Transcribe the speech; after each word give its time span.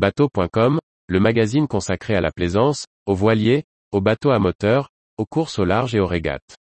Bateau.com, 0.00 0.80
le 1.08 1.20
magazine 1.20 1.68
consacré 1.68 2.14
à 2.14 2.22
la 2.22 2.32
plaisance, 2.32 2.86
aux 3.04 3.14
voiliers, 3.14 3.64
aux 3.92 4.00
bateaux 4.00 4.30
à 4.30 4.38
moteur, 4.38 4.88
aux 5.18 5.26
courses 5.26 5.58
au 5.58 5.66
large 5.66 5.94
et 5.94 6.00
aux 6.00 6.06
régates. 6.06 6.56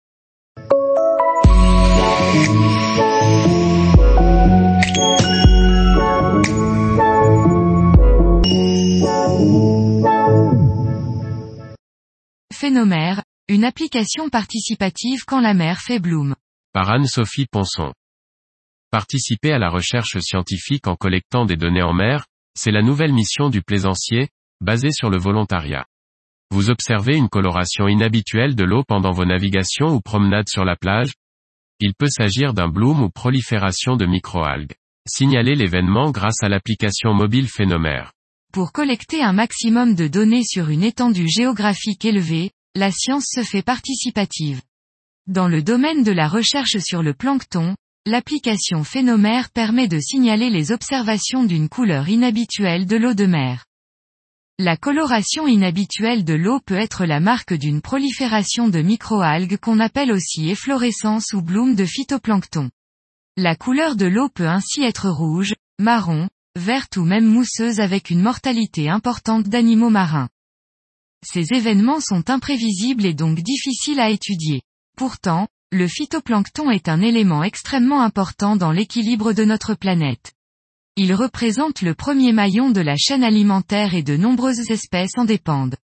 Phénomère, 12.52 13.24
une 13.48 13.64
application 13.64 14.28
participative 14.28 15.24
quand 15.26 15.40
la 15.40 15.54
mer 15.54 15.80
fait 15.80 16.00
bloom. 16.00 16.36
Par 16.74 16.90
Anne-Sophie 16.90 17.46
Ponson. 17.50 17.94
Participer 18.92 19.54
à 19.54 19.60
la 19.60 19.70
recherche 19.70 20.20
scientifique 20.20 20.88
en 20.88 20.98
collectant 20.98 21.46
des 21.46 21.56
données 21.56 21.82
en 21.82 21.94
mer, 21.94 22.26
c'est 22.56 22.72
la 22.72 22.82
nouvelle 22.82 23.14
mission 23.14 23.50
du 23.50 23.62
plaisancier, 23.62 24.30
basée 24.62 24.92
sur 24.92 25.10
le 25.10 25.18
volontariat. 25.18 25.86
Vous 26.52 26.70
observez 26.70 27.16
une 27.16 27.30
coloration 27.30 27.88
inhabituelle 27.88 28.56
de 28.56 28.64
l'eau 28.64 28.84
pendant 28.88 29.12
vos 29.12 29.26
navigations 29.26 29.94
ou 29.94 30.02
promenades 30.02 30.50
sur 30.50 30.66
la 30.66 30.76
plage 30.76 31.14
Il 31.80 31.94
peut 31.94 32.10
s'agir 32.10 32.54
d'un 32.54 32.68
bloom 32.68 33.04
ou 33.04 33.10
prolifération 33.10 33.96
de 33.96 34.06
microalgues. 34.06 34.74
Signalez 35.08 35.56
l'événement 35.56 36.12
grâce 36.12 36.44
à 36.44 36.50
l'application 36.50 37.14
mobile 37.14 37.48
Phénomère. 37.48 38.12
Pour 38.52 38.72
collecter 38.72 39.22
un 39.22 39.34
maximum 39.34 39.94
de 39.94 40.08
données 40.08 40.44
sur 40.44 40.70
une 40.70 40.84
étendue 40.84 41.30
géographique 41.30 42.04
élevée, 42.04 42.52
la 42.76 42.92
science 42.92 43.26
se 43.28 43.44
fait 43.44 43.62
participative. 43.62 44.62
Dans 45.28 45.48
le 45.48 45.62
domaine 45.62 46.04
de 46.04 46.12
la 46.12 46.28
recherche 46.28 46.78
sur 46.80 47.04
le 47.04 47.14
plancton, 47.14 47.76
l'application 48.10 48.84
Phénomère 48.84 49.52
permet 49.52 49.88
de 49.88 50.00
signaler 50.00 50.50
les 50.50 50.72
observations 50.72 51.44
d'une 51.44 51.70
couleur 51.70 52.10
inhabituelle 52.10 52.88
de 52.88 52.98
l'eau 52.98 53.14
de 53.14 53.28
mer. 53.28 53.66
La 54.58 54.76
coloration 54.76 55.48
inhabituelle 55.48 56.26
de 56.26 56.34
l'eau 56.34 56.60
peut 56.60 56.76
être 56.76 57.06
la 57.06 57.20
marque 57.20 57.54
d'une 57.54 57.82
prolifération 57.82 58.68
de 58.68 58.82
microalgues 58.82 59.58
qu'on 59.58 59.80
appelle 59.80 60.12
aussi 60.12 60.50
efflorescence 60.50 61.34
ou 61.34 61.42
bloom 61.42 61.76
de 61.76 61.86
phytoplancton. 61.86 62.72
La 63.38 63.56
couleur 63.56 63.96
de 63.96 64.08
l'eau 64.08 64.28
peut 64.28 64.50
ainsi 64.50 64.82
être 64.82 65.10
rouge, 65.10 65.54
marron, 65.80 66.28
verte 66.58 66.98
ou 66.98 67.04
même 67.06 67.26
mousseuse 67.26 67.80
avec 67.80 68.10
une 68.10 68.22
mortalité 68.22 68.90
importante 68.90 69.48
d'animaux 69.48 69.92
marins. 69.92 70.30
Ces 71.24 71.54
événements 71.54 72.02
sont 72.02 72.30
imprévisibles 72.30 73.06
et 73.06 73.14
donc 73.14 73.40
difficiles 73.40 74.00
à 74.00 74.10
étudier. 74.10 74.62
Pourtant, 74.98 75.48
le 75.72 75.88
phytoplancton 75.88 76.72
est 76.72 76.90
un 76.90 77.00
élément 77.00 77.44
extrêmement 77.44 78.02
important 78.02 78.56
dans 78.56 78.72
l'équilibre 78.72 79.34
de 79.34 79.46
notre 79.46 79.76
planète. 79.76 80.34
Il 80.96 81.14
représente 81.14 81.84
le 81.84 81.94
premier 81.94 82.34
maillon 82.34 82.72
de 82.72 82.82
la 82.82 82.96
chaîne 82.98 83.24
alimentaire 83.24 83.94
et 83.94 84.02
de 84.02 84.18
nombreuses 84.18 84.72
espèces 84.72 85.18
en 85.18 85.26
dépendent. 85.26 85.78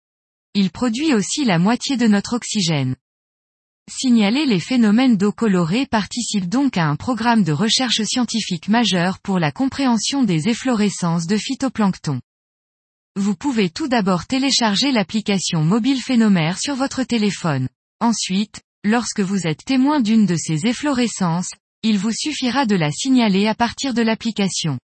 Il 0.55 0.71
produit 0.71 1.15
aussi 1.15 1.45
la 1.45 1.59
moitié 1.59 1.97
de 1.97 2.07
notre 2.07 2.37
oxygène. 2.37 2.95
Signaler 3.91 4.47
les 4.47 4.61
phénomènes 4.61 5.17
d'eau 5.17 5.33
colorée 5.33 5.87
participe 5.87 6.49
donc 6.49 6.77
à 6.77 6.87
un 6.87 6.95
programme 6.95 7.43
de 7.43 7.53
recherche 7.53 8.03
scientifique 8.05 8.69
majeur 8.69 9.19
pour 9.19 9.41
la 9.41 9.51
compréhension 9.51 10.23
des 10.23 10.49
efflorescences 10.49 11.27
de 11.27 11.37
phytoplancton. 11.37 12.21
Vous 13.17 13.35
pouvez 13.35 13.69
tout 13.69 13.89
d'abord 13.89 14.27
télécharger 14.27 14.93
l'application 14.93 15.65
mobile 15.65 16.01
Phénomère 16.01 16.59
sur 16.59 16.77
votre 16.77 17.03
téléphone. 17.03 17.69
Ensuite, 18.01 18.63
lorsque 18.85 19.21
vous 19.21 19.47
êtes 19.47 19.65
témoin 19.65 20.01
d'une 20.01 20.27
de 20.27 20.37
ces 20.37 20.67
efflorescences, 20.67 21.51
il 21.83 21.99
vous 21.99 22.13
suffira 22.13 22.67
de 22.67 22.77
la 22.77 22.91
signaler 22.91 23.47
à 23.47 23.55
partir 23.55 23.95
de 23.95 24.03
l'application. 24.03 24.79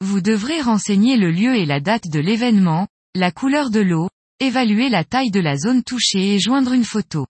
Vous 0.00 0.20
devrez 0.20 0.60
renseigner 0.60 1.16
le 1.16 1.30
lieu 1.30 1.56
et 1.56 1.66
la 1.66 1.80
date 1.80 2.08
de 2.08 2.20
l'événement, 2.20 2.86
la 3.14 3.30
couleur 3.30 3.70
de 3.70 3.80
l'eau, 3.80 4.08
évaluer 4.40 4.88
la 4.88 5.04
taille 5.04 5.30
de 5.30 5.40
la 5.40 5.56
zone 5.56 5.82
touchée 5.82 6.34
et 6.34 6.38
joindre 6.38 6.72
une 6.72 6.84
photo. 6.84 7.26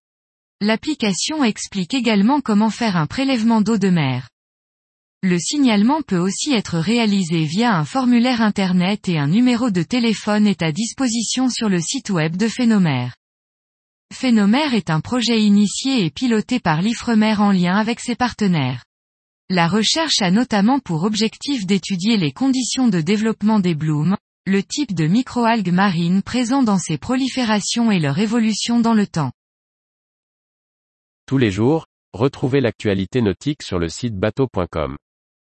L'application 0.60 1.44
explique 1.44 1.94
également 1.94 2.40
comment 2.40 2.70
faire 2.70 2.96
un 2.96 3.06
prélèvement 3.06 3.60
d'eau 3.60 3.78
de 3.78 3.90
mer. 3.90 4.28
Le 5.22 5.38
signalement 5.38 6.02
peut 6.02 6.18
aussi 6.18 6.52
être 6.52 6.78
réalisé 6.78 7.44
via 7.44 7.76
un 7.76 7.84
formulaire 7.84 8.40
Internet 8.40 9.08
et 9.08 9.18
un 9.18 9.26
numéro 9.26 9.70
de 9.70 9.82
téléphone 9.82 10.46
est 10.46 10.62
à 10.62 10.70
disposition 10.70 11.48
sur 11.48 11.68
le 11.68 11.80
site 11.80 12.10
web 12.10 12.36
de 12.36 12.46
Phénomère. 12.46 13.17
Phénomère 14.12 14.74
est 14.74 14.90
un 14.90 15.00
projet 15.00 15.40
initié 15.42 16.04
et 16.04 16.10
piloté 16.10 16.60
par 16.60 16.82
l'Ifremer 16.82 17.36
en 17.38 17.52
lien 17.52 17.76
avec 17.76 18.00
ses 18.00 18.16
partenaires. 18.16 18.84
La 19.48 19.68
recherche 19.68 20.20
a 20.22 20.30
notamment 20.30 20.80
pour 20.80 21.04
objectif 21.04 21.66
d'étudier 21.66 22.16
les 22.16 22.32
conditions 22.32 22.88
de 22.88 23.00
développement 23.00 23.60
des 23.60 23.74
blooms, 23.74 24.16
le 24.44 24.62
type 24.62 24.94
de 24.94 25.06
microalgues 25.06 25.72
marines 25.72 26.22
présents 26.22 26.62
dans 26.62 26.78
ces 26.78 26.98
proliférations 26.98 27.90
et 27.90 28.00
leur 28.00 28.18
évolution 28.18 28.80
dans 28.80 28.94
le 28.94 29.06
temps. 29.06 29.30
Tous 31.26 31.38
les 31.38 31.50
jours, 31.50 31.86
retrouvez 32.12 32.60
l'actualité 32.60 33.22
nautique 33.22 33.62
sur 33.62 33.78
le 33.78 33.88
site 33.88 34.16
bateau.com. 34.16 34.96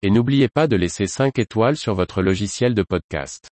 Et 0.03 0.11
n'oubliez 0.11 0.49
pas 0.49 0.67
de 0.67 0.77
laisser 0.77 1.07
5 1.07 1.39
étoiles 1.39 1.77
sur 1.77 1.95
votre 1.95 2.21
logiciel 2.21 2.75
de 2.75 2.83
podcast. 2.83 3.49